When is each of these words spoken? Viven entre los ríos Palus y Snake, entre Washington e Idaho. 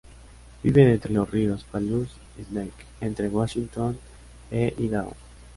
Viven 0.63 0.87
entre 0.89 1.13
los 1.13 1.29
ríos 1.29 1.63
Palus 1.63 2.09
y 2.35 2.43
Snake, 2.45 2.87
entre 3.01 3.27
Washington 3.27 3.99
e 4.49 4.73
Idaho. 4.79 5.13